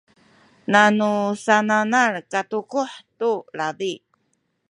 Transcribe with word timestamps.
nanu 0.71 1.11
sananal 1.45 2.13
katukuh 2.31 2.91
tu 3.19 3.31
labi 3.57 3.93